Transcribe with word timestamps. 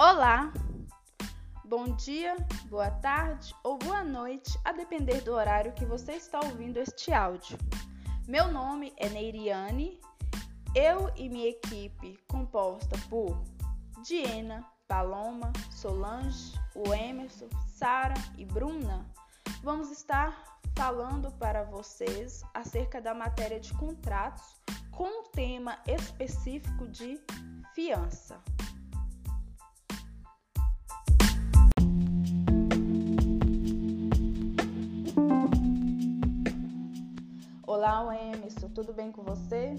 Olá! 0.00 0.52
Bom 1.64 1.86
dia, 1.96 2.36
boa 2.70 2.88
tarde 2.88 3.52
ou 3.64 3.76
boa 3.76 4.04
noite, 4.04 4.56
a 4.64 4.70
depender 4.70 5.22
do 5.22 5.32
horário 5.32 5.72
que 5.72 5.84
você 5.84 6.12
está 6.12 6.38
ouvindo 6.38 6.76
este 6.76 7.12
áudio. 7.12 7.58
Meu 8.28 8.46
nome 8.46 8.92
é 8.96 9.08
Neiriane, 9.08 9.98
eu 10.72 11.10
e 11.16 11.28
minha 11.28 11.48
equipe, 11.48 12.16
composta 12.28 12.96
por 13.10 13.42
Diena, 14.04 14.64
Paloma, 14.86 15.52
Solange, 15.68 16.52
o 16.76 16.94
Emerson, 16.94 17.48
Sara 17.66 18.14
e 18.36 18.44
Bruna, 18.44 19.04
vamos 19.64 19.90
estar 19.90 20.60
falando 20.76 21.32
para 21.40 21.64
vocês 21.64 22.44
acerca 22.54 23.00
da 23.00 23.14
matéria 23.14 23.58
de 23.58 23.74
contratos 23.74 24.62
com 24.92 25.22
o 25.22 25.28
tema 25.30 25.76
específico 25.88 26.86
de 26.86 27.20
fiança. 27.74 28.40
Olá, 38.00 38.14
Emerson, 38.16 38.68
tudo 38.68 38.92
bem 38.92 39.10
com 39.10 39.24
você? 39.24 39.74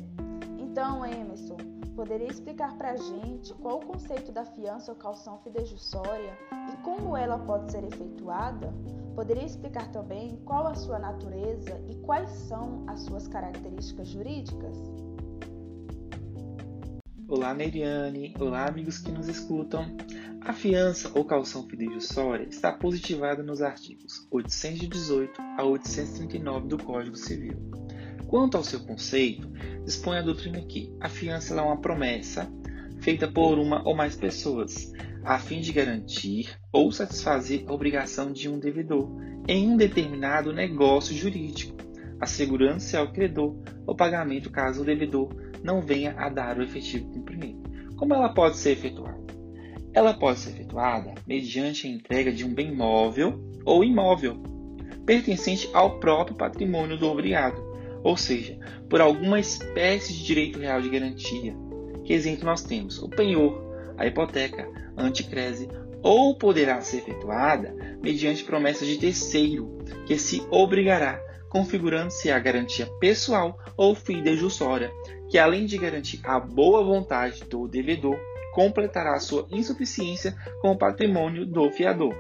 Então, 0.60 1.06
Emerson, 1.06 1.56
poderia 1.96 2.28
explicar 2.28 2.78
para 2.78 2.92
a 2.92 2.98
gente 2.98 3.54
qual 3.54 3.78
o 3.78 3.86
conceito 3.86 4.30
da 4.30 4.44
fiança 4.44 4.92
ou 4.92 4.98
calção 4.98 5.40
fidejussória 5.42 6.38
e 6.74 6.84
como 6.84 7.16
ela 7.16 7.40
pode 7.40 7.72
ser 7.72 7.82
efetuada? 7.86 8.74
Poderia 9.16 9.46
explicar 9.46 9.90
também 9.94 10.36
qual 10.44 10.68
a 10.68 10.76
sua 10.76 11.00
natureza 11.00 11.82
e 11.88 11.96
quais 11.96 12.30
são 12.30 12.84
as 12.88 13.00
suas 13.04 13.26
características 13.26 14.10
jurídicas? 14.10 14.76
Olá, 17.26 17.54
Meriane. 17.54 18.36
Olá, 18.38 18.66
amigos 18.66 18.98
que 18.98 19.14
nos 19.14 19.30
escutam. 19.30 19.86
A 20.42 20.52
fiança 20.52 21.10
ou 21.16 21.24
calção 21.24 21.64
fidejussória 21.70 22.50
está 22.50 22.70
positivada 22.74 23.42
nos 23.42 23.62
artigos 23.62 24.28
818 24.30 25.40
a 25.58 25.64
839 25.64 26.68
do 26.68 26.84
Código 26.84 27.16
Civil. 27.16 27.79
Quanto 28.30 28.58
ao 28.58 28.64
seu 28.64 28.80
conceito, 28.82 29.50
dispõe 29.84 30.20
a 30.20 30.22
doutrina 30.22 30.62
que 30.62 30.96
a 31.02 31.10
fiança 31.10 31.56
é 31.56 31.62
uma 31.62 31.82
promessa 31.82 32.48
feita 33.02 33.28
por 33.28 33.58
uma 33.58 33.82
ou 33.88 33.96
mais 33.96 34.16
pessoas, 34.16 34.94
a 35.24 35.40
fim 35.40 35.62
de 35.62 35.74
garantir 35.74 36.56
ou 36.72 36.92
satisfazer 36.92 37.64
a 37.66 37.74
obrigação 37.74 38.32
de 38.32 38.48
um 38.48 38.60
devedor 38.60 39.10
em 39.48 39.68
um 39.68 39.76
determinado 39.76 40.54
negócio 40.54 41.16
jurídico, 41.16 41.76
assegurando-se 42.22 42.96
ao 42.96 43.12
credor 43.12 43.58
o 43.88 43.96
pagamento 43.96 44.52
caso 44.52 44.84
o 44.84 44.86
devedor 44.86 45.34
não 45.64 45.82
venha 45.82 46.14
a 46.16 46.30
dar 46.30 46.60
o 46.60 46.62
efetivo 46.62 47.10
cumprimento. 47.10 47.68
Como 47.96 48.14
ela 48.14 48.30
pode 48.30 48.58
ser 48.58 48.74
efetuada? 48.74 49.18
Ela 49.92 50.14
pode 50.14 50.38
ser 50.38 50.52
efetuada 50.52 51.16
mediante 51.26 51.88
a 51.88 51.90
entrega 51.90 52.32
de 52.32 52.46
um 52.46 52.54
bem 52.54 52.76
móvel 52.76 53.44
ou 53.66 53.84
imóvel, 53.84 54.40
pertencente 55.04 55.68
ao 55.74 56.00
próprio 56.00 56.38
patrimônio 56.38 56.96
do 56.96 57.08
obrigado, 57.08 57.69
ou 58.04 58.16
seja, 58.18 58.58
por 58.90 59.02
alguma 59.02 59.40
espécie 59.40 60.14
de 60.14 60.24
direito 60.24 60.60
real 60.60 60.82
de 60.82 60.90
garantia. 60.90 61.56
Que 62.04 62.14
exemplo 62.14 62.46
nós 62.46 62.64
temos? 62.64 63.02
O 63.02 63.10
penhor, 63.10 63.62
a 63.98 64.06
hipoteca, 64.08 64.68
a 64.96 65.04
anticrese, 65.04 65.70
ou 66.02 66.38
poderá 66.38 66.80
ser 66.82 66.98
efetuada 66.98 67.76
mediante 68.02 68.44
promessa 68.44 68.86
de 68.86 68.98
terceiro, 68.98 69.78
que 70.06 70.18
se 70.18 70.42
obrigará, 70.50 71.22
configurando-se 71.50 72.32
a 72.32 72.40
garantia 72.40 72.86
pessoal 73.00 73.58
ou 73.76 73.94
fidejussória, 73.94 74.92
que 75.30 75.38
além 75.38 75.66
de 75.66 75.78
garantir 75.78 76.22
a 76.24 76.40
boa 76.40 76.84
vontade 76.84 77.44
do 77.44 77.68
devedor, 77.68 78.18
completará 78.54 79.16
a 79.16 79.20
sua 79.20 79.46
insuficiência 79.52 80.36
com 80.62 80.72
o 80.72 80.78
patrimônio 80.78 81.46
do 81.46 81.70
fiador. 81.72 82.16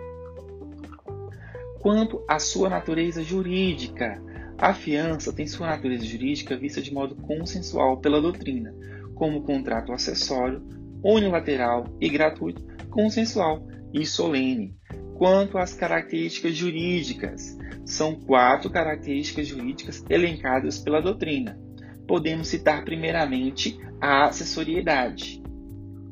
Quanto 1.79 2.23
à 2.27 2.39
sua 2.39 2.69
natureza 2.69 3.23
jurídica, 3.23 4.21
a 4.61 4.73
fiança 4.73 5.31
tem 5.31 5.47
sua 5.47 5.67
natureza 5.67 6.05
jurídica 6.05 6.57
vista 6.57 6.81
de 6.81 6.93
modo 6.93 7.15
consensual 7.15 8.01
pela 8.01 8.21
doutrina, 8.21 8.75
como 9.15 9.43
contrato 9.43 9.93
acessório, 9.93 10.61
unilateral 11.01 11.85
e 11.99 12.09
gratuito, 12.09 12.61
consensual 12.89 13.65
e 13.93 14.05
solene. 14.05 14.75
Quanto 15.17 15.57
às 15.57 15.73
características 15.73 16.55
jurídicas, 16.55 17.57
são 17.85 18.15
quatro 18.15 18.69
características 18.69 19.47
jurídicas 19.47 20.03
elencadas 20.09 20.77
pela 20.77 21.01
doutrina. 21.01 21.57
Podemos 22.05 22.49
citar 22.49 22.83
primeiramente 22.83 23.79
a 24.01 24.25
acessoriedade, 24.25 25.41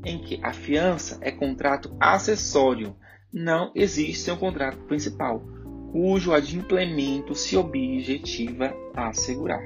em 0.06 0.20
que 0.20 0.40
a 0.42 0.54
fiança 0.54 1.18
é 1.22 1.32
contrato 1.32 1.96
acessório, 2.00 2.96
não 3.32 3.74
existe 3.76 4.32
um 4.32 4.38
contrato 4.38 4.78
principal 4.86 5.46
cujo 5.92 6.34
adimplemento 6.34 7.34
se 7.34 7.58
objetiva 7.58 8.74
a 8.96 9.10
assegurar. 9.10 9.62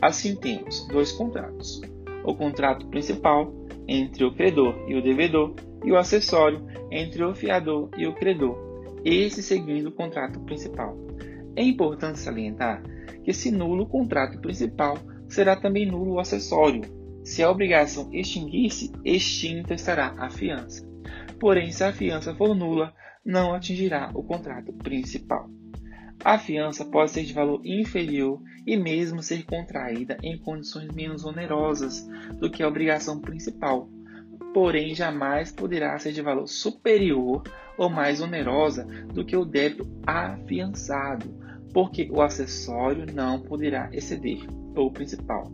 Assim 0.00 0.36
temos 0.36 0.86
dois 0.88 1.12
contratos: 1.12 1.80
o 2.24 2.34
contrato 2.34 2.86
principal 2.86 3.52
entre 3.86 4.24
o 4.24 4.34
credor 4.34 4.74
e 4.86 4.94
o 4.94 5.02
devedor 5.02 5.54
e 5.84 5.90
o 5.90 5.96
acessório 5.96 6.66
entre 6.90 7.24
o 7.24 7.34
fiador 7.34 7.90
e 7.96 8.06
o 8.06 8.14
credor, 8.14 8.56
esse 9.04 9.42
seguindo 9.42 9.88
o 9.88 9.92
contrato 9.92 10.40
principal. 10.40 10.96
É 11.56 11.62
importante 11.62 12.18
salientar 12.18 12.82
que, 13.24 13.32
se 13.32 13.50
nulo 13.50 13.84
o 13.84 13.88
contrato 13.88 14.40
principal, 14.40 14.96
será 15.28 15.56
também 15.56 15.86
nulo 15.86 16.14
o 16.14 16.20
acessório. 16.20 16.82
Se 17.24 17.42
a 17.42 17.50
obrigação 17.50 18.08
extinguir-se, 18.12 18.92
extinta 19.04 19.74
estará 19.74 20.14
a 20.18 20.30
fiança. 20.30 20.88
Porém, 21.38 21.70
se 21.70 21.84
a 21.84 21.92
fiança 21.92 22.34
for 22.34 22.54
nula, 22.54 22.92
não 23.28 23.52
atingirá 23.52 24.10
o 24.14 24.22
contrato 24.22 24.72
principal. 24.72 25.50
A 26.24 26.38
fiança 26.38 26.82
pode 26.82 27.10
ser 27.10 27.24
de 27.24 27.34
valor 27.34 27.60
inferior 27.62 28.40
e 28.66 28.74
mesmo 28.74 29.22
ser 29.22 29.44
contraída 29.44 30.16
em 30.22 30.38
condições 30.38 30.90
menos 30.94 31.26
onerosas 31.26 32.08
do 32.40 32.50
que 32.50 32.62
a 32.62 32.68
obrigação 32.68 33.20
principal, 33.20 33.86
porém 34.54 34.94
jamais 34.94 35.52
poderá 35.52 35.98
ser 35.98 36.12
de 36.12 36.22
valor 36.22 36.46
superior 36.46 37.42
ou 37.76 37.90
mais 37.90 38.22
onerosa 38.22 38.84
do 39.12 39.22
que 39.26 39.36
o 39.36 39.44
débito 39.44 39.86
afiançado, 40.06 41.28
porque 41.74 42.08
o 42.10 42.22
acessório 42.22 43.04
não 43.14 43.42
poderá 43.42 43.90
exceder 43.92 44.40
o 44.74 44.90
principal. 44.90 45.52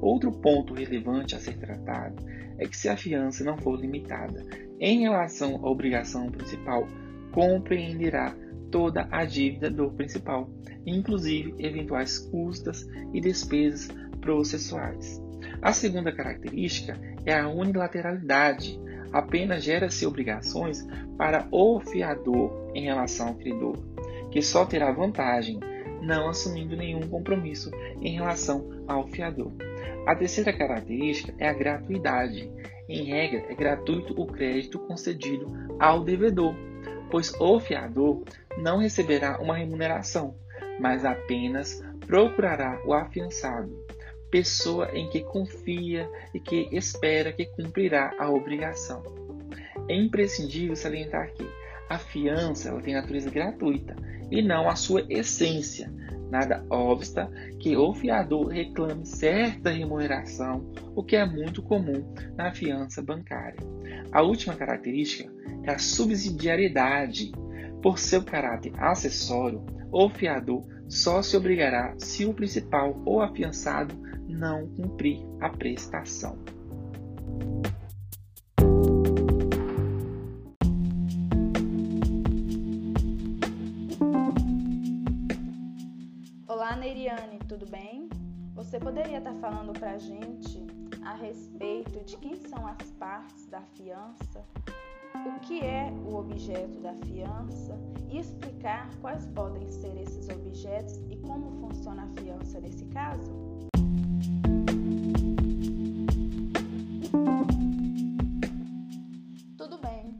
Outro 0.00 0.32
ponto 0.32 0.74
relevante 0.74 1.36
a 1.36 1.38
ser 1.38 1.56
tratado 1.56 2.16
é 2.58 2.66
que 2.66 2.76
se 2.76 2.88
a 2.88 2.96
fiança 2.96 3.44
não 3.44 3.56
for 3.56 3.80
limitada 3.80 4.44
em 4.80 5.02
relação 5.02 5.64
à 5.64 5.70
obrigação 5.70 6.28
principal 6.28 6.84
compreenderá 7.32 8.34
toda 8.70 9.06
a 9.10 9.24
dívida 9.24 9.70
do 9.70 9.90
principal, 9.90 10.50
inclusive 10.86 11.54
eventuais 11.58 12.18
custas 12.18 12.88
e 13.12 13.20
despesas 13.20 13.88
processuais. 14.20 15.20
A 15.60 15.72
segunda 15.72 16.10
característica 16.10 16.98
é 17.24 17.38
a 17.38 17.48
unilateralidade. 17.48 18.80
Apenas 19.12 19.62
gera-se 19.62 20.06
obrigações 20.06 20.86
para 21.18 21.46
o 21.50 21.80
fiador 21.80 22.70
em 22.74 22.84
relação 22.84 23.28
ao 23.28 23.34
credor, 23.34 23.76
que 24.30 24.40
só 24.40 24.64
terá 24.64 24.90
vantagem, 24.90 25.60
não 26.00 26.28
assumindo 26.28 26.76
nenhum 26.76 27.02
compromisso 27.02 27.70
em 28.00 28.14
relação 28.14 28.84
ao 28.88 29.06
fiador. 29.06 29.52
A 30.06 30.16
terceira 30.16 30.52
característica 30.52 31.32
é 31.38 31.48
a 31.48 31.52
gratuidade. 31.52 32.50
Em 32.88 33.04
regra, 33.04 33.44
é 33.48 33.54
gratuito 33.54 34.20
o 34.20 34.26
crédito 34.26 34.78
concedido 34.80 35.46
ao 35.78 36.02
devedor, 36.02 36.56
pois 37.12 37.30
o 37.38 37.60
fiador 37.60 38.24
não 38.56 38.78
receberá 38.78 39.38
uma 39.38 39.54
remuneração, 39.54 40.34
mas 40.80 41.04
apenas 41.04 41.84
procurará 42.06 42.80
o 42.86 42.94
afiançado, 42.94 43.70
pessoa 44.30 44.90
em 44.96 45.10
que 45.10 45.20
confia 45.20 46.10
e 46.32 46.40
que 46.40 46.70
espera 46.72 47.30
que 47.30 47.44
cumprirá 47.44 48.14
a 48.18 48.30
obrigação. 48.30 49.02
É 49.90 49.94
imprescindível 49.94 50.74
salientar 50.74 51.30
que 51.34 51.46
a 51.86 51.98
fiança 51.98 52.70
ela 52.70 52.80
tem 52.80 52.94
natureza 52.94 53.28
gratuita 53.28 53.94
e 54.30 54.40
não 54.40 54.66
a 54.66 54.74
sua 54.74 55.04
essência. 55.10 55.92
Nada 56.32 56.64
obsta 56.70 57.30
que 57.60 57.76
o 57.76 57.92
fiador 57.92 58.46
reclame 58.46 59.04
certa 59.04 59.68
remuneração, 59.68 60.72
o 60.96 61.04
que 61.04 61.14
é 61.14 61.26
muito 61.26 61.62
comum 61.62 62.10
na 62.34 62.50
fiança 62.50 63.02
bancária. 63.02 63.60
A 64.10 64.22
última 64.22 64.54
característica 64.54 65.30
é 65.62 65.72
a 65.72 65.78
subsidiariedade. 65.78 67.30
Por 67.82 67.98
seu 67.98 68.24
caráter 68.24 68.72
acessório, 68.78 69.62
o 69.92 70.08
fiador 70.08 70.64
só 70.88 71.20
se 71.20 71.36
obrigará 71.36 71.94
se 71.98 72.24
o 72.24 72.32
principal 72.32 72.98
ou 73.04 73.20
afiançado 73.20 73.94
não 74.26 74.66
cumprir 74.68 75.18
a 75.38 75.50
prestação. 75.50 76.38
Poderia 88.82 89.18
estar 89.18 89.34
falando 89.34 89.72
para 89.72 89.92
a 89.92 89.98
gente 89.98 90.66
a 91.04 91.14
respeito 91.14 92.04
de 92.04 92.16
quem 92.16 92.36
são 92.36 92.66
as 92.66 92.90
partes 92.92 93.46
da 93.46 93.60
fiança 93.60 94.44
o 95.26 95.40
que 95.40 95.60
é 95.60 95.92
o 96.04 96.16
objeto 96.16 96.80
da 96.80 96.94
fiança 96.94 97.78
e 98.10 98.18
explicar 98.18 98.90
quais 99.00 99.26
podem 99.26 99.70
ser 99.70 99.96
esses 100.00 100.28
objetos 100.28 100.96
e 101.10 101.16
como 101.16 101.50
funciona 101.60 102.02
a 102.04 102.20
fiança 102.20 102.60
nesse 102.60 102.84
caso? 102.86 103.30
Tudo 109.56 109.78
bem. 109.78 110.14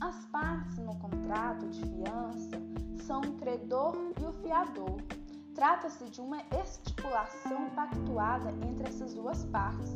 As 0.00 0.24
partes 0.26 0.78
no 0.78 0.94
contrato 0.96 1.66
de 1.68 1.80
fiança 1.80 2.62
são 3.04 3.20
o 3.20 3.32
credor 3.34 3.94
e 4.20 4.24
o 4.24 4.32
fiador. 4.32 5.19
Trata-se 5.60 6.08
de 6.08 6.22
uma 6.22 6.38
estipulação 6.62 7.68
pactuada 7.76 8.50
entre 8.66 8.88
essas 8.88 9.12
duas 9.12 9.44
partes, 9.44 9.92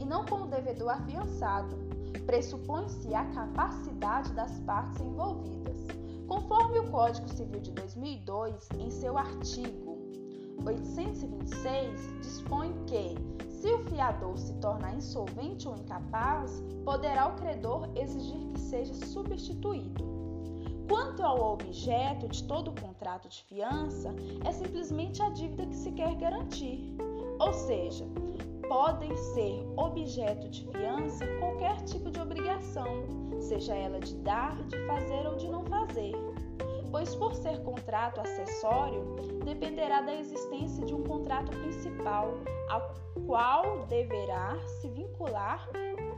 e 0.00 0.04
não 0.04 0.24
com 0.26 0.42
o 0.42 0.46
devedor 0.48 0.90
afiançado. 0.90 1.76
Pressupõe-se 2.26 3.14
a 3.14 3.24
capacidade 3.26 4.32
das 4.32 4.58
partes 4.62 5.00
envolvidas. 5.00 5.78
Conforme 6.26 6.80
o 6.80 6.90
Código 6.90 7.28
Civil 7.28 7.60
de 7.60 7.70
2002, 7.70 8.68
em 8.76 8.90
seu 8.90 9.16
artigo 9.16 9.96
826, 10.66 12.18
dispõe 12.18 12.72
que, 12.86 13.14
se 13.48 13.72
o 13.72 13.84
fiador 13.84 14.36
se 14.36 14.52
tornar 14.54 14.96
insolvente 14.96 15.68
ou 15.68 15.76
incapaz, 15.76 16.60
poderá 16.84 17.28
o 17.28 17.36
credor 17.36 17.88
exigir 17.94 18.48
que 18.52 18.58
seja 18.58 18.94
substituído. 18.94 20.13
Quanto 20.88 21.22
ao 21.22 21.52
objeto 21.52 22.28
de 22.28 22.44
todo 22.44 22.68
o 22.68 22.80
contrato 22.80 23.28
de 23.28 23.42
fiança, 23.44 24.14
é 24.44 24.52
simplesmente 24.52 25.22
a 25.22 25.30
dívida 25.30 25.66
que 25.66 25.76
se 25.76 25.90
quer 25.92 26.14
garantir. 26.16 26.94
Ou 27.38 27.52
seja, 27.52 28.04
podem 28.68 29.16
ser 29.16 29.66
objeto 29.76 30.48
de 30.48 30.66
fiança 30.66 31.26
qualquer 31.38 31.82
tipo 31.84 32.10
de 32.10 32.20
obrigação, 32.20 32.86
seja 33.40 33.74
ela 33.74 33.98
de 33.98 34.14
dar, 34.16 34.62
de 34.64 34.76
fazer 34.86 35.26
ou 35.26 35.36
de 35.36 35.48
não 35.48 35.64
fazer. 35.64 36.12
Pois, 36.90 37.14
por 37.16 37.34
ser 37.34 37.60
contrato 37.62 38.20
acessório, 38.20 39.16
dependerá 39.44 40.00
da 40.00 40.14
existência 40.14 40.84
de 40.84 40.94
um 40.94 41.02
contrato 41.02 41.50
principal, 41.50 42.34
ao 42.68 42.94
qual 43.26 43.86
deverá 43.86 44.56
se 44.80 44.88
vincular 44.88 45.68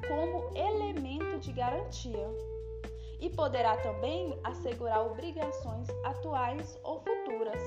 como 0.07 0.51
elemento 0.55 1.39
de 1.39 1.53
garantia 1.53 2.29
e 3.21 3.31
poderá 3.31 3.77
também 3.79 4.39
assegurar 4.45 5.05
obrigações 5.07 5.89
atuais 6.05 6.79
ou 6.83 7.01
futuras. 7.01 7.61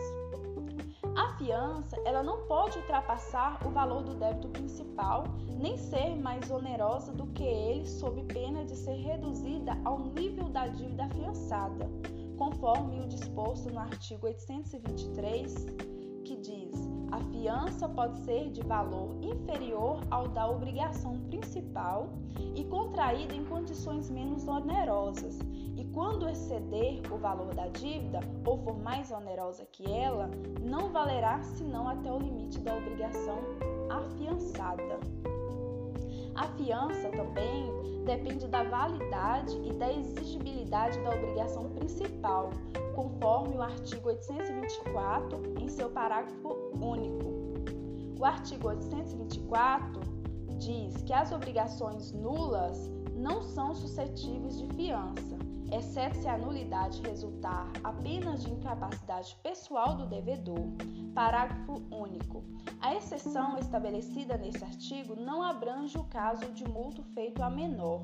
A 1.15 1.33
fiança, 1.37 1.97
ela 2.05 2.23
não 2.23 2.45
pode 2.45 2.77
ultrapassar 2.77 3.59
o 3.65 3.71
valor 3.71 4.03
do 4.03 4.15
débito 4.15 4.47
principal, 4.49 5.25
nem 5.57 5.77
ser 5.77 6.15
mais 6.15 6.49
onerosa 6.49 7.11
do 7.11 7.27
que 7.27 7.43
ele, 7.43 7.85
sob 7.87 8.23
pena 8.23 8.63
de 8.63 8.75
ser 8.75 8.95
reduzida 8.95 9.77
ao 9.83 9.99
nível 9.99 10.49
da 10.49 10.67
dívida 10.67 11.05
afiançada, 11.05 11.89
conforme 12.37 13.01
o 13.01 13.07
disposto 13.07 13.69
no 13.69 13.79
artigo 13.79 14.27
823, 14.27 15.98
que 16.29 16.35
diz: 16.35 16.87
a 17.11 17.19
fiança 17.31 17.89
pode 17.89 18.19
ser 18.19 18.51
de 18.51 18.61
valor 18.61 19.17
inferior 19.19 19.99
ao 20.11 20.27
da 20.27 20.47
obrigação 20.47 21.17
principal 21.21 22.07
e 22.55 22.63
contraída 22.65 23.33
em 23.33 23.43
condições 23.45 24.11
menos 24.11 24.47
onerosas, 24.47 25.39
e 25.75 25.83
quando 25.85 26.29
exceder 26.29 27.01
o 27.11 27.17
valor 27.17 27.55
da 27.55 27.67
dívida 27.69 28.19
ou 28.45 28.59
for 28.59 28.77
mais 28.77 29.11
onerosa 29.11 29.65
que 29.71 29.91
ela, 29.91 30.29
não 30.61 30.91
valerá 30.91 31.41
senão 31.41 31.87
até 31.87 32.11
o 32.11 32.19
limite 32.19 32.59
da 32.59 32.75
obrigação 32.75 33.39
afiançada. 33.89 34.99
A 36.39 36.47
fiança 36.55 37.09
também 37.09 37.69
depende 38.05 38.47
da 38.47 38.63
validade 38.63 39.59
e 39.61 39.73
da 39.73 39.91
exigibilidade 39.91 40.97
da 41.03 41.09
obrigação 41.09 41.69
principal, 41.71 42.51
conforme 42.95 43.57
o 43.57 43.61
artigo 43.61 44.07
824 44.07 45.55
em 45.59 45.67
seu 45.67 45.89
parágrafo 45.89 46.55
único. 46.81 47.25
O 48.17 48.23
artigo 48.23 48.69
824 48.69 49.99
diz 50.59 51.01
que 51.01 51.11
as 51.11 51.29
obrigações 51.33 52.13
nulas 52.13 52.89
não 53.13 53.43
são 53.43 53.75
suscetíveis 53.75 54.57
de 54.59 54.67
fiança, 54.75 55.37
exceto 55.71 56.17
se 56.17 56.27
a 56.27 56.37
nulidade 56.37 57.01
resultar 57.01 57.71
apenas 57.83 58.43
de 58.43 58.51
incapacidade 58.51 59.35
pessoal 59.43 59.95
do 59.95 60.05
devedor. 60.05 60.65
Parágrafo 61.13 61.81
único. 61.91 62.43
A 62.81 62.95
exceção 62.95 63.57
estabelecida 63.57 64.37
nesse 64.37 64.63
artigo 64.63 65.15
não 65.15 65.43
abrange 65.43 65.97
o 65.97 66.03
caso 66.05 66.45
de 66.51 66.67
multo 66.67 67.03
feito 67.13 67.41
a 67.41 67.49
menor. 67.49 68.03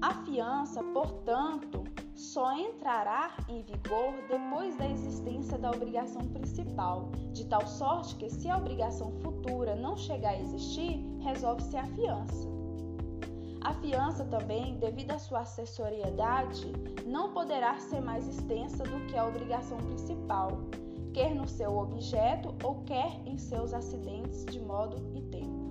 A 0.00 0.14
fiança, 0.24 0.82
portanto, 0.82 1.84
só 2.14 2.52
entrará 2.56 3.36
em 3.48 3.62
vigor 3.62 4.14
depois 4.28 4.76
da 4.76 4.88
existência 4.88 5.58
da 5.58 5.70
obrigação 5.70 6.22
principal, 6.28 7.10
de 7.32 7.46
tal 7.46 7.66
sorte 7.66 8.16
que, 8.16 8.30
se 8.30 8.48
a 8.48 8.56
obrigação 8.56 9.12
futura 9.20 9.76
não 9.76 9.96
chegar 9.96 10.30
a 10.30 10.40
existir, 10.40 11.04
resolve-se 11.20 11.76
a 11.76 11.86
fiança. 11.86 12.61
A 13.64 13.72
fiança 13.74 14.24
também, 14.24 14.76
devido 14.78 15.12
à 15.12 15.18
sua 15.20 15.40
assessoriedade, 15.40 16.66
não 17.06 17.32
poderá 17.32 17.78
ser 17.78 18.00
mais 18.00 18.26
extensa 18.26 18.82
do 18.82 19.06
que 19.06 19.16
a 19.16 19.24
obrigação 19.24 19.78
principal, 19.78 20.48
quer 21.14 21.32
no 21.32 21.46
seu 21.46 21.76
objeto 21.78 22.52
ou 22.64 22.82
quer 22.82 23.20
em 23.24 23.38
seus 23.38 23.72
acidentes 23.72 24.44
de 24.46 24.58
modo 24.58 24.96
e 25.14 25.22
tempo. 25.22 25.62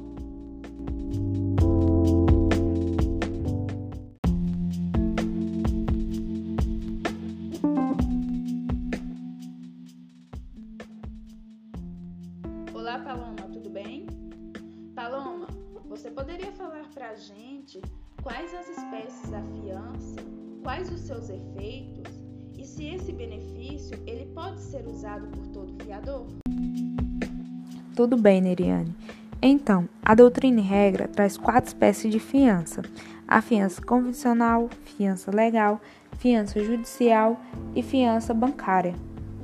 Olá, 12.73 12.99
Paloma, 12.99 13.49
tudo 13.51 13.69
bem? 13.69 14.07
Paloma, 14.95 15.30
você 15.91 16.09
poderia 16.09 16.53
falar 16.53 16.85
para 16.93 17.09
a 17.09 17.15
gente 17.15 17.81
quais 18.23 18.53
as 18.53 18.69
espécies 18.69 19.29
da 19.29 19.41
fiança, 19.41 20.21
quais 20.63 20.89
os 20.89 21.01
seus 21.01 21.29
efeitos 21.29 22.13
e 22.57 22.65
se 22.65 22.85
esse 22.85 23.11
benefício 23.11 24.01
ele 24.07 24.25
pode 24.33 24.61
ser 24.61 24.87
usado 24.87 25.27
por 25.27 25.45
todo 25.47 25.83
fiador? 25.83 26.27
Tudo 27.93 28.15
bem, 28.15 28.39
Neriane. 28.39 28.95
Então, 29.41 29.89
a 30.01 30.15
doutrina 30.15 30.61
e 30.61 30.63
regra 30.63 31.09
traz 31.09 31.35
quatro 31.35 31.67
espécies 31.67 32.09
de 32.09 32.21
fiança: 32.21 32.83
a 33.27 33.41
fiança 33.41 33.81
convencional, 33.81 34.69
fiança 34.95 35.29
legal, 35.29 35.81
fiança 36.19 36.63
judicial 36.63 37.37
e 37.75 37.83
fiança 37.83 38.33
bancária. 38.33 38.95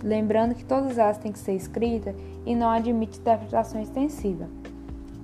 Lembrando 0.02 0.56
que 0.56 0.64
todas 0.64 0.98
elas 0.98 1.18
têm 1.18 1.34
que 1.34 1.40
ser 1.40 1.56
escritas 1.56 2.16
e 2.46 2.56
não 2.56 2.70
admite 2.70 3.20
interpretação 3.20 3.82
extensiva. 3.82 4.48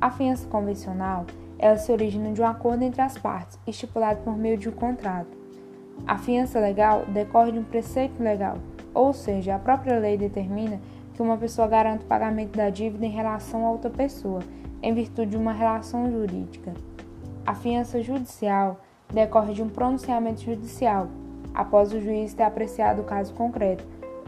A 0.04 0.12
fiança 0.12 0.46
convencional, 0.50 1.26
ela 1.58 1.78
se 1.78 1.90
origina 1.90 2.34
de 2.34 2.42
um 2.42 2.46
acordo 2.46 2.84
entre 2.84 3.02
as 3.02 3.18
partes, 3.18 3.58
estipulado 3.66 4.20
por 4.22 4.38
meio 4.38 4.58
de 4.58 4.68
um 4.68 4.74
contrato. 4.74 5.30
A 6.06 6.18
fiança 6.18 6.60
legal 6.60 7.06
decorre 7.06 7.54
de 7.54 7.60
um 7.60 7.64
preceito 7.64 8.22
legal, 8.22 8.58
ou 8.94 9.14
seja, 9.14 9.56
a 9.56 9.60
própria 9.60 9.98
lei 9.98 10.18
determina 10.18 10.82
que 11.14 11.22
uma 11.22 11.38
pessoa 11.38 11.70
garante 11.70 12.04
o 12.04 12.08
pagamento 12.08 12.58
da 12.58 12.70
dívida 12.70 13.06
em 13.06 13.12
relação 13.12 13.66
a 13.66 13.72
outra 13.72 13.90
pessoa, 13.90 14.42
em 14.82 14.94
virtude 14.94 15.32
de 15.32 15.38
uma 15.38 15.54
relação 15.54 16.12
jurídica. 16.12 16.74
A 17.46 17.56
fiança 17.56 18.04
judicial 18.04 18.82
decorre 19.08 19.54
de 19.54 19.64
um 19.64 19.70
pronunciamento 19.70 20.42
judicial, 20.42 21.08
após 21.56 21.94
o 21.94 22.02
juiz 22.02 22.34
ter 22.34 22.44
apreciado 22.44 23.04
o 23.04 23.06
caso 23.06 23.34
concreto. 23.34 23.86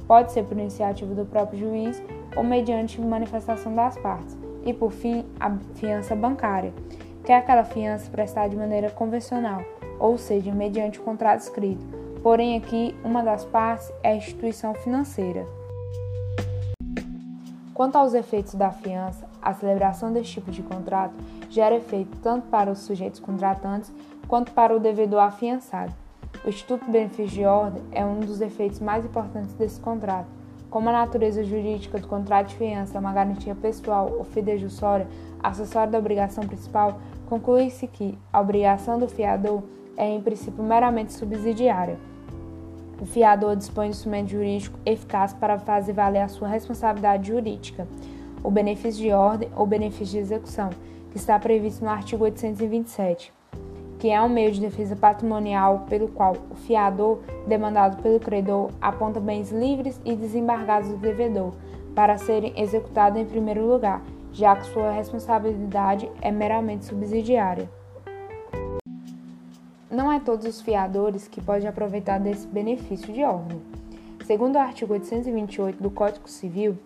Pode 0.08 0.32
ser 0.32 0.46
por 0.46 0.58
iniciativa 0.58 1.14
do 1.14 1.26
próprio 1.26 1.60
juiz 1.60 2.02
ou 2.34 2.46
mediante 2.46 3.02
manifestação 3.02 3.76
das 3.76 3.98
partes 3.98 4.45
e, 4.66 4.74
por 4.74 4.92
fim, 4.92 5.24
a 5.40 5.56
fiança 5.76 6.16
bancária, 6.16 6.74
que 7.24 7.32
é 7.32 7.38
aquela 7.38 7.64
fiança 7.64 8.10
prestada 8.10 8.50
de 8.50 8.56
maneira 8.56 8.90
convencional, 8.90 9.62
ou 10.00 10.18
seja, 10.18 10.52
mediante 10.52 11.00
contrato 11.00 11.42
escrito. 11.42 11.86
Porém, 12.22 12.58
aqui, 12.58 12.96
uma 13.04 13.24
das 13.24 13.46
partes 13.46 13.92
é 14.02 14.12
a 14.12 14.16
instituição 14.16 14.74
financeira. 14.74 15.46
Quanto 17.74 17.98
aos 17.98 18.14
efeitos 18.14 18.56
da 18.56 18.72
fiança, 18.72 19.28
a 19.42 19.54
celebração 19.54 20.12
desse 20.12 20.32
tipo 20.32 20.50
de 20.50 20.64
contrato 20.64 21.14
gera 21.50 21.76
efeito 21.76 22.18
tanto 22.24 22.48
para 22.48 22.72
os 22.72 22.80
sujeitos 22.80 23.20
contratantes 23.20 23.92
quanto 24.28 24.52
para 24.54 24.76
o 24.76 24.80
devedor 24.80 25.20
afiançado. 25.20 25.94
O 26.44 26.50
Instituto 26.50 26.90
Benefício 26.90 27.38
de 27.38 27.46
Ordem 27.46 27.84
é 27.92 28.06
um 28.06 28.20
dos 28.22 28.42
efeitos 28.42 28.80
mais 28.80 29.06
importantes 29.06 29.54
desse 29.54 29.80
contrato, 29.80 30.28
como 30.76 30.90
a 30.90 30.92
natureza 30.92 31.42
jurídica 31.42 31.98
do 31.98 32.06
contrato 32.06 32.50
de 32.50 32.56
fiança 32.58 32.98
é 32.98 33.00
uma 33.00 33.14
garantia 33.14 33.56
pessoal 33.56 34.12
ou 34.12 34.26
fidejussória, 34.26 35.08
acessória 35.42 35.90
da 35.90 35.98
obrigação 35.98 36.46
principal, 36.46 37.00
conclui-se 37.30 37.88
que 37.88 38.20
a 38.34 38.42
obrigação 38.42 39.00
do 39.00 39.08
fiador 39.08 39.64
é, 39.96 40.10
em 40.10 40.22
princípio, 40.22 40.62
meramente 40.62 41.14
subsidiária. 41.14 41.98
O 43.00 43.06
fiador 43.06 43.56
dispõe 43.56 43.90
de 43.90 43.96
instrumento 43.96 44.32
jurídico 44.32 44.78
eficaz 44.86 45.32
para 45.32 45.58
fazer 45.58 45.94
valer 45.94 46.20
a 46.20 46.28
sua 46.28 46.50
responsabilidade 46.50 47.30
jurídica, 47.30 47.88
o 48.44 48.52
benefício 48.52 49.02
de 49.02 49.14
ordem 49.14 49.48
ou 49.56 49.66
benefício 49.66 50.08
de 50.08 50.18
execução, 50.18 50.72
que 51.10 51.16
está 51.16 51.40
previsto 51.40 51.86
no 51.86 51.90
artigo 51.90 52.26
827. 52.26 53.32
Que 54.06 54.12
é 54.12 54.22
um 54.22 54.30
meio 54.30 54.52
de 54.52 54.62
defesa 54.62 54.96
patrimonial 54.96 55.88
pelo 55.90 56.08
qual 56.08 56.38
o 56.52 56.56
fiador, 56.56 57.22
demandado 57.48 58.04
pelo 58.04 58.20
credor, 58.20 58.70
aponta 58.80 59.20
bens 59.20 59.52
livres 59.52 60.00
e 60.06 60.16
desembargados 60.16 60.90
do 60.90 60.98
devedor 60.98 61.56
para 61.96 62.16
serem 62.16 62.54
executados 62.56 63.20
em 63.20 63.26
primeiro 63.26 63.66
lugar, 63.66 64.04
já 64.32 64.56
que 64.56 64.68
sua 64.68 64.92
responsabilidade 64.92 66.08
é 66.22 66.30
meramente 66.30 66.86
subsidiária. 66.86 67.68
Não 69.90 70.12
é 70.12 70.20
todos 70.20 70.46
os 70.46 70.62
fiadores 70.62 71.28
que 71.28 71.42
podem 71.42 71.68
aproveitar 71.68 72.20
desse 72.20 72.46
benefício 72.46 73.12
de 73.12 73.24
ordem. 73.24 73.60
Segundo 74.24 74.58
o 74.58 74.60
artigo 74.60 74.94
828 74.94 75.82
do 75.82 75.90
Código 75.90 76.30
Civil, 76.30 76.78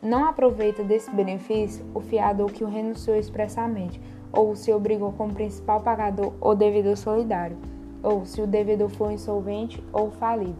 não 0.00 0.24
aproveita 0.24 0.84
desse 0.84 1.10
benefício 1.10 1.84
o 1.92 2.00
fiador 2.00 2.52
que 2.52 2.62
o 2.62 2.68
renunciou 2.68 3.16
expressamente, 3.16 4.00
ou 4.32 4.54
se 4.54 4.72
obrigou 4.72 5.12
como 5.12 5.34
principal 5.34 5.80
pagador 5.80 6.32
ou 6.40 6.54
devedor 6.54 6.96
solidário, 6.96 7.56
ou 8.02 8.24
se 8.24 8.40
o 8.40 8.46
devedor 8.46 8.88
for 8.88 9.10
insolvente 9.10 9.82
ou 9.92 10.10
falido. 10.10 10.58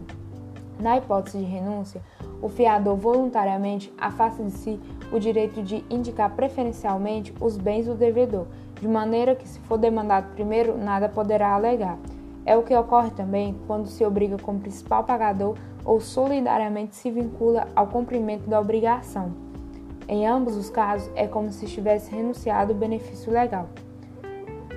Na 0.79 0.97
hipótese 0.97 1.37
de 1.37 1.43
renúncia, 1.43 2.01
o 2.41 2.49
fiador 2.49 2.95
voluntariamente 2.95 3.93
afasta 3.97 4.43
de 4.43 4.51
si 4.51 4.79
o 5.11 5.19
direito 5.19 5.61
de 5.61 5.83
indicar 5.89 6.31
preferencialmente 6.31 7.33
os 7.39 7.57
bens 7.57 7.85
do 7.85 7.93
devedor, 7.93 8.47
de 8.79 8.87
maneira 8.87 9.35
que, 9.35 9.47
se 9.47 9.59
for 9.61 9.77
demandado 9.77 10.33
primeiro, 10.33 10.77
nada 10.77 11.07
poderá 11.07 11.53
alegar. 11.53 11.99
É 12.45 12.57
o 12.57 12.63
que 12.63 12.75
ocorre 12.75 13.11
também 13.11 13.55
quando 13.67 13.87
se 13.87 14.03
obriga 14.03 14.37
como 14.39 14.59
principal 14.59 15.03
pagador 15.03 15.55
ou 15.85 15.99
solidariamente 15.99 16.95
se 16.95 17.11
vincula 17.11 17.67
ao 17.75 17.87
cumprimento 17.87 18.49
da 18.49 18.59
obrigação. 18.59 19.50
Em 20.11 20.27
ambos 20.27 20.57
os 20.57 20.69
casos, 20.69 21.09
é 21.15 21.25
como 21.25 21.53
se 21.53 21.63
estivesse 21.63 22.13
renunciado 22.13 22.73
o 22.73 22.75
benefício 22.75 23.31
legal. 23.31 23.69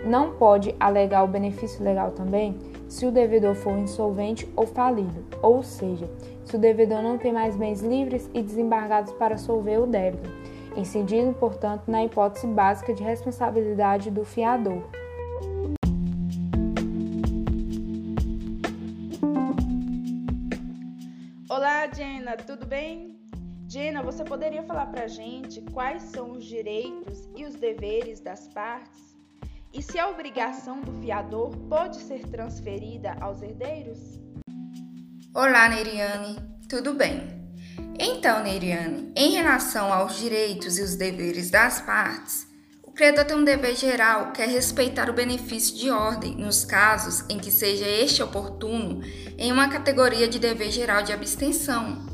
Não 0.07 0.35
pode 0.35 0.73
alegar 0.79 1.25
o 1.25 1.29
benefício 1.29 1.83
legal 1.83 2.13
também 2.13 2.57
se 2.89 3.05
o 3.05 3.11
devedor 3.11 3.57
for 3.57 3.77
insolvente 3.77 4.49
ou 4.55 4.65
falido, 4.65 5.25
ou 5.43 5.61
seja, 5.65 6.09
se 6.45 6.55
o 6.55 6.59
devedor 6.59 7.03
não 7.03 7.19
tem 7.19 7.33
mais 7.33 7.57
bens 7.57 7.83
livres 7.83 8.31
e 8.33 8.41
desembargados 8.41 9.13
para 9.15 9.37
solver 9.37 9.81
o 9.81 9.89
débito, 9.89 10.31
incidindo, 10.77 11.35
portanto, 11.35 11.83
na 11.89 12.05
hipótese 12.05 12.47
básica 12.47 12.95
de 12.95 13.03
responsabilidade 13.03 14.13
do 14.13 14.25
fiador. 14.25 14.85
Olá, 21.49 21.89
Jenna, 21.93 22.37
tudo 22.37 22.65
bem? 22.67 23.24
Jenna, 23.75 24.05
você 24.05 24.23
poderia 24.23 24.63
falar 24.63 24.87
para 24.87 25.03
a 25.03 25.09
gente 25.09 25.61
quais 25.73 26.01
são 26.05 26.31
os 26.31 26.45
direitos 26.45 27.29
e 27.37 27.45
os 27.45 27.57
deveres 27.57 28.21
das 28.21 28.47
partes? 28.47 29.17
E 29.73 29.83
se 29.83 29.99
a 29.99 30.09
obrigação 30.09 30.81
do 30.81 30.93
fiador 31.03 31.51
pode 31.69 31.97
ser 31.97 32.25
transferida 32.29 33.17
aos 33.21 33.43
herdeiros? 33.43 33.99
Olá, 35.35 35.69
Neiriane, 35.69 36.37
tudo 36.69 36.95
bem? 36.95 37.21
Então, 37.99 38.45
Neiriane, 38.45 39.13
em 39.17 39.33
relação 39.33 39.93
aos 39.93 40.19
direitos 40.19 40.79
e 40.79 40.83
os 40.83 40.95
deveres 40.95 41.51
das 41.51 41.81
partes, 41.81 42.47
o 42.81 42.93
credor 42.93 43.25
tem 43.25 43.37
um 43.37 43.43
dever 43.43 43.75
geral 43.75 44.31
que 44.31 44.41
é 44.41 44.47
respeitar 44.47 45.11
o 45.11 45.15
benefício 45.15 45.75
de 45.77 45.91
ordem 45.91 46.37
nos 46.37 46.65
casos 46.65 47.29
em 47.29 47.41
que 47.41 47.51
seja 47.51 47.89
este 47.89 48.23
oportuno 48.23 49.01
em 49.37 49.51
uma 49.51 49.69
categoria 49.69 50.29
de 50.29 50.39
dever 50.39 50.71
geral 50.71 51.03
de 51.03 51.13
abstenção. 51.13 52.14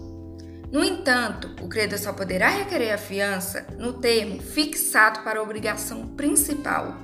No 0.73 0.85
entanto, 0.85 1.51
o 1.61 1.69
credor 1.69 1.99
só 1.99 2.13
poderá 2.13 2.49
requerer 2.49 2.95
a 2.95 2.99
fiança 2.99 3.67
no 3.77 3.95
termo 3.95 4.41
fixado 4.41 5.21
para 5.25 5.41
a 5.41 5.43
obrigação 5.43 6.07
principal. 6.09 6.97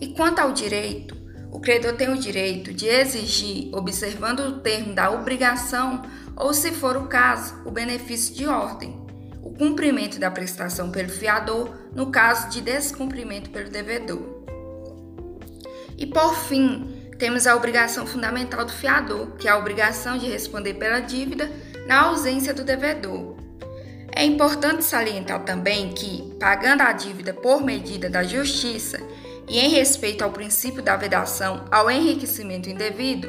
E 0.00 0.08
quanto 0.08 0.40
ao 0.40 0.52
direito, 0.52 1.16
o 1.52 1.60
credor 1.60 1.92
tem 1.94 2.08
o 2.12 2.18
direito 2.18 2.74
de 2.74 2.86
exigir, 2.86 3.72
observando 3.72 4.40
o 4.40 4.58
termo 4.58 4.92
da 4.92 5.08
obrigação, 5.08 6.02
ou, 6.34 6.52
se 6.52 6.72
for 6.72 6.96
o 6.96 7.06
caso, 7.06 7.54
o 7.64 7.70
benefício 7.70 8.34
de 8.34 8.44
ordem, 8.44 9.00
o 9.40 9.52
cumprimento 9.52 10.18
da 10.18 10.32
prestação 10.32 10.90
pelo 10.90 11.10
fiador 11.10 11.72
no 11.94 12.10
caso 12.10 12.48
de 12.50 12.60
descumprimento 12.60 13.50
pelo 13.50 13.70
devedor. 13.70 14.42
E 15.96 16.06
por 16.06 16.34
fim, 16.34 17.08
temos 17.20 17.46
a 17.46 17.54
obrigação 17.54 18.04
fundamental 18.04 18.64
do 18.64 18.72
fiador, 18.72 19.36
que 19.36 19.46
é 19.46 19.52
a 19.52 19.58
obrigação 19.58 20.18
de 20.18 20.26
responder 20.26 20.74
pela 20.74 20.98
dívida 20.98 21.48
na 21.86 22.02
ausência 22.02 22.54
do 22.54 22.64
devedor. 22.64 23.36
É 24.14 24.24
importante 24.24 24.84
salientar 24.84 25.44
também 25.44 25.92
que, 25.92 26.34
pagando 26.38 26.82
a 26.82 26.92
dívida 26.92 27.34
por 27.34 27.62
medida 27.62 28.08
da 28.08 28.22
Justiça, 28.22 29.00
e 29.48 29.58
em 29.58 29.68
respeito 29.68 30.22
ao 30.22 30.30
princípio 30.30 30.82
da 30.82 30.96
vedação 30.96 31.64
ao 31.70 31.90
enriquecimento 31.90 32.70
indevido, 32.70 33.28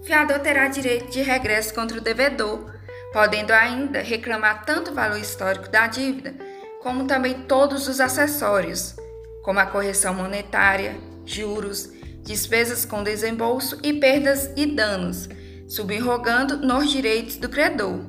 o 0.00 0.04
fiador 0.04 0.38
terá 0.38 0.68
direito 0.68 1.10
de 1.10 1.22
regresso 1.22 1.74
contra 1.74 1.98
o 1.98 2.00
devedor, 2.00 2.72
podendo 3.12 3.52
ainda 3.52 4.00
reclamar 4.00 4.64
tanto 4.64 4.90
o 4.90 4.94
valor 4.94 5.18
histórico 5.18 5.68
da 5.68 5.86
dívida, 5.86 6.34
como 6.82 7.06
também 7.06 7.34
todos 7.42 7.88
os 7.88 8.00
acessórios, 8.00 8.94
como 9.42 9.58
a 9.58 9.66
correção 9.66 10.14
monetária, 10.14 10.96
juros, 11.24 11.90
despesas 12.22 12.84
com 12.84 13.02
desembolso 13.02 13.78
e 13.82 13.94
perdas 13.94 14.50
e 14.56 14.66
danos, 14.66 15.28
subrogando 15.68 16.56
nos 16.56 16.90
direitos 16.90 17.36
do 17.36 17.48
credor. 17.48 18.00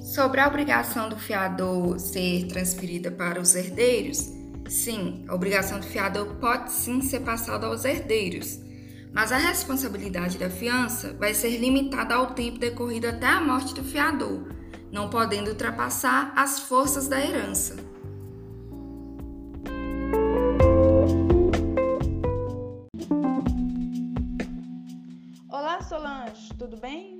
Sobre 0.00 0.40
a 0.40 0.46
obrigação 0.46 1.08
do 1.08 1.18
fiador 1.18 1.98
ser 1.98 2.46
transferida 2.46 3.10
para 3.10 3.40
os 3.40 3.54
herdeiros, 3.54 4.36
Sim, 4.68 5.24
a 5.28 5.34
obrigação 5.34 5.78
do 5.78 5.86
fiador 5.86 6.26
pode 6.36 6.72
sim 6.72 7.00
ser 7.00 7.20
passada 7.20 7.66
aos 7.66 7.84
herdeiros, 7.84 8.58
mas 9.12 9.30
a 9.30 9.36
responsabilidade 9.36 10.38
da 10.38 10.50
fiança 10.50 11.14
vai 11.14 11.32
ser 11.34 11.56
limitada 11.56 12.14
ao 12.14 12.34
tempo 12.34 12.58
decorrido 12.58 13.06
até 13.06 13.26
a 13.26 13.40
morte 13.40 13.74
do 13.74 13.84
fiador, 13.84 14.48
não 14.90 15.08
podendo 15.08 15.50
ultrapassar 15.50 16.32
as 16.34 16.60
forças 16.60 17.06
da 17.06 17.24
herança. 17.24 17.76
Tudo 26.58 26.76
bem? 26.76 27.18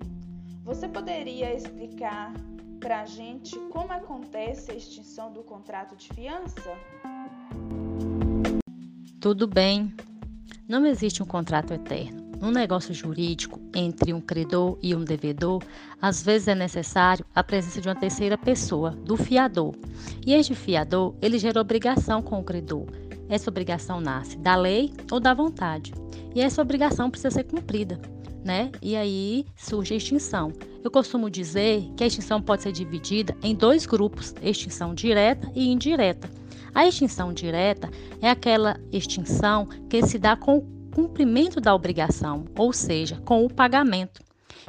Você 0.65 0.89
poderia 0.89 1.55
explicar 1.55 2.33
para 2.81 3.03
a 3.03 3.07
gente 3.07 3.59
como 3.71 3.93
acontece 3.93 4.71
a 4.71 4.75
extinção 4.75 5.33
do 5.33 5.43
contrato 5.43 5.95
de 5.95 6.09
fiança? 6.09 6.77
Tudo 9.21 9.47
bem. 9.47 9.95
Não 10.69 10.85
existe 10.87 11.23
um 11.23 11.27
contrato 11.27 11.73
eterno. 11.73 12.27
No 12.41 12.51
negócio 12.51 12.93
jurídico, 12.93 13.61
entre 13.75 14.13
um 14.13 14.21
credor 14.21 14.79
e 14.83 14.95
um 14.95 15.05
devedor, 15.05 15.63
às 16.01 16.23
vezes 16.23 16.49
é 16.49 16.55
necessário 16.55 17.25
a 17.35 17.43
presença 17.43 17.81
de 17.81 17.89
uma 17.89 17.95
terceira 17.95 18.37
pessoa, 18.37 18.91
do 18.91 19.17
fiador. 19.17 19.75
E 20.27 20.35
este 20.35 20.55
fiador, 20.55 21.15
ele 21.23 21.39
gera 21.39 21.61
obrigação 21.61 22.21
com 22.21 22.41
o 22.41 22.45
credor. 22.45 22.87
Essa 23.29 23.51
obrigação 23.51 24.01
nasce 24.01 24.37
da 24.39 24.55
lei 24.55 24.93
ou 25.11 25.19
da 25.19 25.33
vontade. 25.33 25.95
E 26.35 26.41
essa 26.41 26.61
obrigação 26.61 27.11
precisa 27.11 27.31
ser 27.31 27.45
cumprida, 27.45 27.99
né? 28.47 28.71
E 28.81 28.95
aí 28.95 29.45
surge 29.57 29.93
a 29.93 29.97
extinção. 29.97 30.53
Eu 30.83 30.91
costumo 30.91 31.29
dizer 31.29 31.83
que 31.97 32.05
a 32.05 32.07
extinção 32.07 32.41
pode 32.41 32.63
ser 32.63 32.71
dividida 32.71 33.37
em 33.43 33.55
dois 33.55 33.85
grupos: 33.85 34.33
extinção 34.41 34.95
direta 34.95 35.51
e 35.55 35.69
indireta. 35.69 36.31
A 36.73 36.87
extinção 36.87 37.33
direta 37.33 37.91
é 38.23 38.31
aquela 38.31 38.79
extinção 38.93 39.67
que 39.91 40.01
se 40.07 40.19
dá 40.19 40.37
com 40.37 40.59
o 40.59 40.77
cumprimento 40.95 41.61
da 41.61 41.75
obrigação, 41.75 42.45
ou 42.57 42.73
seja, 42.73 43.21
com 43.25 43.45
o 43.45 43.53
pagamento. 43.53 44.23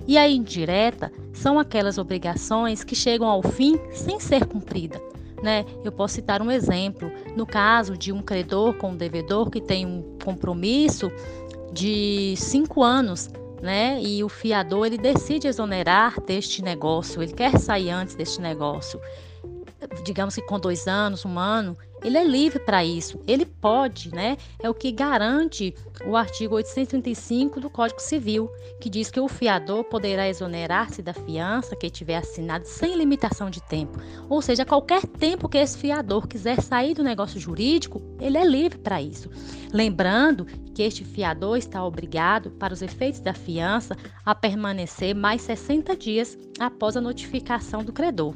E 0.08 0.18
a 0.18 0.28
indireta 0.28 1.12
são 1.32 1.60
aquelas 1.60 1.98
obrigações 1.98 2.84
que 2.84 2.96
chegam 2.96 3.28
ao 3.28 3.44
fim 3.44 3.80
sem 3.94 4.20
ser 4.20 4.46
cumprida. 4.46 5.00
Né? 5.44 5.66
Eu 5.84 5.92
posso 5.92 6.16
citar 6.16 6.42
um 6.42 6.50
exemplo. 6.50 7.12
No 7.36 7.46
caso 7.46 7.96
de 7.96 8.12
um 8.12 8.22
credor 8.22 8.74
com 8.76 8.92
um 8.92 8.98
devedor 8.98 9.52
que 9.52 9.62
tem 9.62 9.86
um 9.86 10.18
compromisso 10.24 11.12
de 11.74 12.36
cinco 12.38 12.84
anos, 12.84 13.30
né? 13.62 14.00
E 14.02 14.24
o 14.24 14.30
fiador 14.30 14.86
ele 14.86 14.98
decide 14.98 15.48
exonerar 15.48 16.20
deste 16.22 16.62
negócio, 16.62 17.22
ele 17.22 17.34
quer 17.34 17.58
sair 17.58 17.90
antes 17.90 18.16
deste 18.16 18.42
negócio 18.42 19.00
digamos 20.04 20.36
que 20.36 20.42
com 20.42 20.60
dois 20.60 20.88
anos, 20.88 21.26
um 21.26 21.38
ano, 21.38 21.78
ele 22.08 22.18
é 22.18 22.24
livre 22.24 22.60
para 22.60 22.84
isso. 22.84 23.20
Ele 23.28 23.46
pode, 23.46 24.14
né? 24.14 24.38
É 24.60 24.70
o 24.70 24.74
que 24.74 24.92
garante 24.92 25.76
o 26.06 26.16
artigo 26.16 26.56
835 26.56 27.60
do 27.60 27.70
Código 27.70 28.02
Civil, 28.02 28.50
que 28.80 28.90
diz 28.90 29.12
que 29.12 29.20
o 29.20 29.28
fiador 29.28 29.84
poderá 29.84 30.28
exonerar-se 30.28 31.02
da 31.02 31.14
fiança 31.14 31.76
que 31.76 31.90
tiver 31.90 32.16
assinado 32.16 32.66
sem 32.66 32.96
limitação 32.96 33.50
de 33.50 33.62
tempo. 33.62 34.00
Ou 34.30 34.42
seja, 34.42 34.66
qualquer 34.66 35.06
tempo 35.06 35.50
que 35.50 35.58
esse 35.58 35.78
fiador 35.78 36.28
quiser 36.28 36.62
sair 36.62 36.94
do 36.94 37.04
negócio 37.04 37.40
jurídico, 37.40 38.02
ele 38.22 38.38
é 38.38 38.46
livre 38.46 38.78
para 38.78 39.02
isso. 39.02 39.30
Lembrando 39.74 40.46
que 40.74 40.84
este 40.84 41.04
fiador 41.04 41.58
está 41.58 41.84
obrigado, 41.84 42.52
para 42.52 42.74
os 42.74 42.82
efeitos 42.82 43.20
da 43.20 43.34
fiança, 43.34 43.98
a 44.26 44.34
permanecer 44.34 45.14
mais 45.14 45.42
60 45.42 45.96
dias 45.98 46.38
após 46.60 46.96
a 46.96 47.02
notificação 47.02 47.84
do 47.84 47.92
credor. 47.92 48.34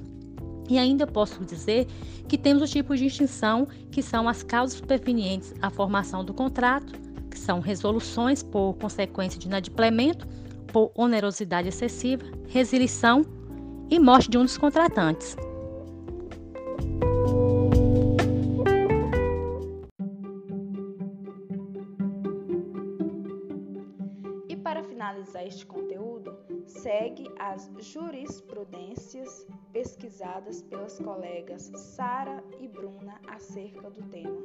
E 0.72 0.78
ainda 0.78 1.06
posso 1.06 1.44
dizer 1.44 1.86
que 2.30 2.38
temos 2.38 2.64
os 2.64 2.70
tipos 2.70 2.98
de 2.98 3.06
extinção, 3.06 3.68
que 3.92 4.02
são 4.02 4.30
as 4.30 4.42
causas 4.42 4.78
supervenientes 4.78 5.54
à 5.62 5.70
formação 5.70 6.24
do 6.24 6.34
contrato, 6.34 6.94
que 7.30 7.38
são 7.38 7.60
resoluções 7.60 8.42
por 8.42 8.76
consequência 8.76 9.38
de 9.38 9.48
inadimplemento, 9.48 10.26
por 10.68 10.90
onerosidade 10.96 11.68
excessiva, 11.68 12.24
resilição 12.48 13.26
e 13.90 14.00
morte 14.00 14.30
de 14.30 14.38
um 14.38 14.46
dos 14.46 14.58
contratantes. 14.58 15.36
Segue 26.82 27.30
as 27.38 27.70
jurisprudências 27.80 29.46
pesquisadas 29.72 30.64
pelas 30.64 30.98
colegas 30.98 31.72
Sara 31.76 32.44
e 32.60 32.68
Bruna 32.68 33.22
acerca 33.28 33.88
do 33.92 34.02
tema. 34.10 34.36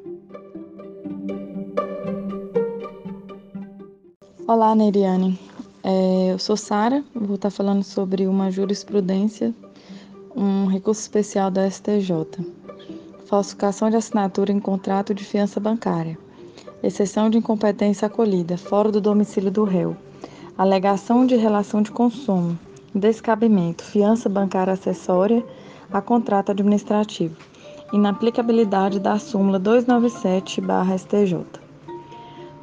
Olá, 4.47 4.75
Neiriane. 4.75 5.41
É, 5.83 6.33
eu 6.33 6.39
sou 6.39 6.59
Sara, 6.59 7.03
vou 7.15 7.37
estar 7.37 7.49
falando 7.49 7.83
sobre 7.83 8.27
uma 8.27 8.51
jurisprudência, 8.51 9.55
um 10.37 10.67
recurso 10.67 11.01
especial 11.01 11.51
da 11.51 11.71
STJ. 11.71 12.13
Falsificação 13.25 13.89
de 13.89 13.97
assinatura 13.97 14.53
em 14.53 14.61
contrato 14.61 15.15
de 15.15 15.25
fiança 15.25 15.59
bancária. 15.59 16.19
Exceção 16.83 17.31
de 17.31 17.39
incompetência 17.39 18.05
acolhida, 18.05 18.59
fora 18.59 18.93
do 18.93 19.01
domicílio 19.01 19.51
do 19.51 19.65
réu. 19.65 19.97
Alegação 20.59 21.27
de 21.27 21.37
relação 21.37 21.83
de 21.83 21.91
consumo. 21.91 22.59
Descabimento, 22.95 23.85
fiança 23.85 24.27
bancária 24.27 24.73
acessória 24.73 25.45
a 25.93 26.01
contrato 26.01 26.51
administrativo. 26.51 27.37
Inaplicabilidade 27.93 28.99
da 28.99 29.19
súmula 29.19 29.61
297-STJ. 29.61 31.45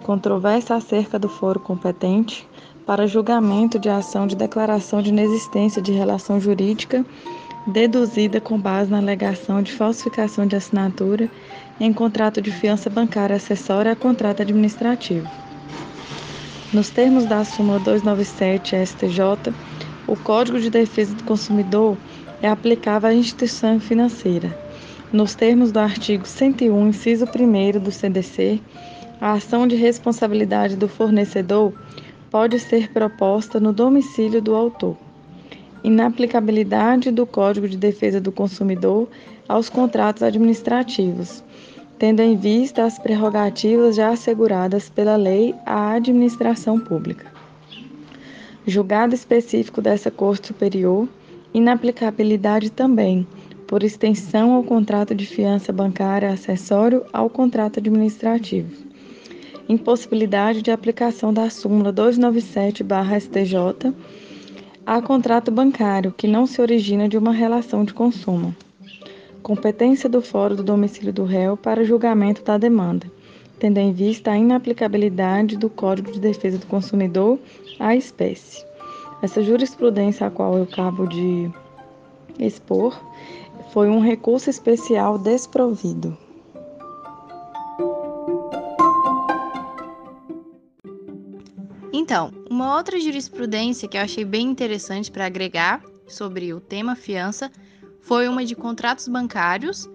Controvérsia 0.01 0.75
acerca 0.75 1.19
do 1.19 1.29
foro 1.29 1.59
competente 1.59 2.49
para 2.83 3.05
julgamento 3.05 3.77
de 3.77 3.89
ação 3.89 4.25
de 4.25 4.35
declaração 4.35 4.99
de 4.99 5.09
inexistência 5.09 5.79
de 5.79 5.91
relação 5.91 6.39
jurídica 6.39 7.05
deduzida 7.67 8.41
com 8.41 8.59
base 8.59 8.89
na 8.89 8.97
alegação 8.97 9.61
de 9.61 9.71
falsificação 9.71 10.47
de 10.47 10.55
assinatura 10.55 11.29
em 11.79 11.93
contrato 11.93 12.41
de 12.41 12.51
fiança 12.51 12.89
bancária 12.89 13.35
acessória 13.35 13.91
a 13.91 13.95
contrato 13.95 14.41
administrativo. 14.41 15.29
Nos 16.73 16.89
termos 16.89 17.27
da 17.27 17.45
súmula 17.45 17.77
297 17.77 18.75
STJ, 18.75 19.53
o 20.07 20.15
Código 20.15 20.59
de 20.59 20.71
Defesa 20.71 21.13
do 21.13 21.23
Consumidor 21.23 21.95
é 22.41 22.49
aplicável 22.49 23.11
à 23.11 23.13
instituição 23.13 23.79
financeira. 23.79 24.57
Nos 25.11 25.35
termos 25.35 25.71
do 25.71 25.77
artigo 25.77 26.27
101, 26.27 26.87
inciso 26.87 27.25
1 27.25 27.79
do 27.79 27.91
CDC, 27.91 28.59
a 29.21 29.33
ação 29.33 29.67
de 29.67 29.75
responsabilidade 29.75 30.75
do 30.75 30.87
fornecedor 30.87 31.71
pode 32.31 32.59
ser 32.59 32.91
proposta 32.91 33.59
no 33.59 33.71
domicílio 33.71 34.41
do 34.41 34.55
autor. 34.55 34.97
Inaplicabilidade 35.83 37.11
do 37.11 37.27
Código 37.27 37.69
de 37.69 37.77
Defesa 37.77 38.19
do 38.19 38.31
Consumidor 38.31 39.07
aos 39.47 39.69
contratos 39.69 40.23
administrativos, 40.23 41.43
tendo 42.03 42.19
em 42.19 42.35
vista 42.35 42.83
as 42.83 42.99
prerrogativas 42.99 43.95
já 43.95 44.09
asseguradas 44.09 44.89
pela 44.89 45.15
lei 45.15 45.55
à 45.65 45.93
administração 45.93 46.77
pública. 46.77 47.31
Julgado 48.67 49.15
específico 49.15 49.81
dessa 49.81 50.11
Corte 50.11 50.47
Superior, 50.47 51.07
inaplicabilidade 51.53 52.69
também, 52.71 53.25
por 53.65 53.83
extensão 53.83 54.51
ao 54.51 54.65
contrato 54.65 55.15
de 55.15 55.25
fiança 55.25 55.71
bancária 55.71 56.29
acessório 56.29 57.05
ao 57.13 57.29
contrato 57.29 57.79
administrativo 57.79 58.91
impossibilidade 59.69 60.61
de 60.61 60.71
aplicação 60.71 61.33
da 61.33 61.49
súmula 61.49 61.93
297/STJ 61.93 63.93
a 64.85 65.01
contrato 65.01 65.49
bancário 65.49 66.11
que 66.11 66.27
não 66.27 66.45
se 66.45 66.61
origina 66.61 67.07
de 67.07 67.17
uma 67.17 67.31
relação 67.31 67.85
de 67.85 67.93
consumo. 67.93 68.53
Competência 69.43 70.07
do 70.07 70.21
Fórum 70.21 70.55
do 70.55 70.63
Domicílio 70.63 71.11
do 71.11 71.25
Réu 71.25 71.57
para 71.57 71.83
julgamento 71.83 72.41
da 72.41 72.57
demanda, 72.57 73.11
tendo 73.59 73.77
em 73.77 73.91
vista 73.91 74.31
a 74.31 74.37
inaplicabilidade 74.37 75.57
do 75.57 75.69
Código 75.69 76.13
de 76.13 76.19
Defesa 76.21 76.57
do 76.57 76.65
Consumidor 76.65 77.37
à 77.77 77.93
espécie. 77.93 78.65
Essa 79.21 79.43
jurisprudência 79.43 80.25
a 80.25 80.31
qual 80.31 80.57
eu 80.57 80.63
acabo 80.63 81.05
de 81.05 81.51
expor 82.39 82.97
foi 83.73 83.89
um 83.89 83.99
recurso 83.99 84.49
especial 84.49 85.17
desprovido. 85.17 86.17
Então, 91.91 92.31
uma 92.49 92.77
outra 92.77 92.97
jurisprudência 92.97 93.89
que 93.89 93.97
eu 93.97 94.01
achei 94.01 94.23
bem 94.23 94.47
interessante 94.47 95.11
para 95.11 95.25
agregar 95.25 95.83
sobre 96.07 96.53
o 96.53 96.61
tema 96.61 96.95
fiança 96.95 97.51
foi 98.03 98.27
uma 98.27 98.45
de 98.45 98.55
contratos 98.55 99.07
bancários, 99.07 99.89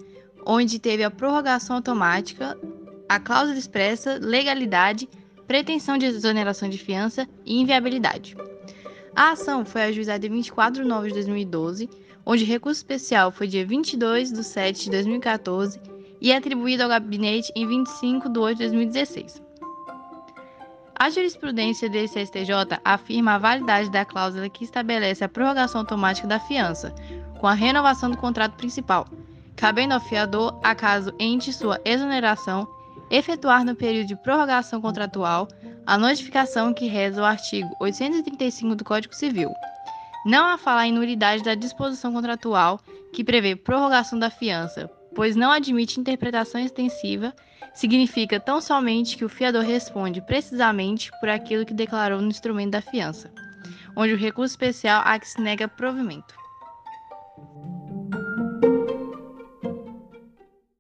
onde 0.45 0.79
teve 0.79 1.05
a 1.05 1.11
prorrogação 1.11 1.77
automática, 1.77 2.59
a 3.09 3.21
cláusula 3.21 3.59
expressa, 3.59 4.19
legalidade, 4.21 5.09
pretensão 5.47 5.97
de 5.97 6.07
exoneração 6.07 6.69
de 6.69 6.79
fiança 6.79 7.29
e 7.45 7.61
inviabilidade. 7.61 8.37
A 9.15 9.33
ação 9.33 9.65
foi 9.65 9.83
ajuizada 9.83 10.27
em 10.27 10.31
24 10.31 10.83
de 10.83 10.89
novembro 10.89 11.09
de 11.09 11.15
2012, 11.15 11.89
onde 12.25 12.45
o 12.45 12.47
recurso 12.47 12.81
especial 12.81 13.31
foi 13.31 13.47
dia 13.47 13.65
22 13.65 14.33
de 14.33 14.45
7 14.45 14.85
de 14.85 14.91
2014 14.91 15.81
e 16.21 16.33
atribuído 16.33 16.83
ao 16.83 16.89
gabinete 16.89 17.53
em 17.55 17.67
25 17.67 18.29
de 18.29 18.39
8 18.39 18.59
de 18.59 18.65
2016. 18.65 19.43
A 21.01 21.11
jurisprudência 21.11 21.89
desse 21.89 22.25
STJ 22.27 22.81
afirma 22.85 23.35
a 23.35 23.39
validade 23.39 23.89
da 23.91 24.05
cláusula 24.05 24.49
que 24.49 24.65
estabelece 24.65 25.23
a 25.23 25.29
prorrogação 25.29 25.83
automática 25.83 26.27
da 26.27 26.41
fiança, 26.41 26.93
com 27.39 27.47
a 27.47 27.55
renovação 27.55 28.11
do 28.11 28.17
contrato 28.17 28.57
principal, 28.57 29.07
cabendo 29.57 29.95
ao 29.95 30.01
fiador, 30.01 30.59
acaso 30.63 31.13
ente 31.19 31.53
sua 31.53 31.81
exoneração, 31.85 32.67
efetuar 33.11 33.65
no 33.65 33.75
período 33.75 34.09
de 34.09 34.17
prorrogação 34.17 34.81
contratual 34.81 35.49
a 35.87 35.97
notificação 35.97 36.75
que 36.75 36.87
reza 36.87 37.23
o 37.23 37.25
artigo 37.25 37.75
835 37.81 38.75
do 38.75 38.85
Código 38.85 39.15
Civil. 39.15 39.51
Não 40.27 40.47
há 40.47 40.59
falar 40.59 40.87
em 40.87 40.93
nulidade 40.93 41.43
da 41.43 41.55
disposição 41.55 42.13
contratual 42.13 42.81
que 43.13 43.25
prevê 43.25 43.57
prorrogação 43.57 44.19
da 44.19 44.29
fiança, 44.29 44.91
pois 45.15 45.35
não 45.35 45.51
admite 45.51 45.99
interpretação 45.99 46.61
extensiva 46.61 47.35
significa 47.75 48.39
tão 48.39 48.61
somente 48.61 49.17
que 49.17 49.25
o 49.25 49.29
fiador 49.29 49.63
responde 49.63 50.21
precisamente 50.21 51.11
por 51.21 51.29
aquilo 51.29 51.65
que 51.65 51.73
declarou 51.73 52.21
no 52.21 52.29
instrumento 52.29 52.73
da 52.73 52.83
fiança, 52.83 53.31
onde 53.97 54.13
o 54.13 54.17
recurso 54.17 54.53
especial 54.53 55.03
a 55.05 55.19
que 55.19 55.29
se 55.29 55.41
nega 55.41 55.69
provimento. 55.69 56.38
Thank 57.39 57.57
you. 57.67 57.78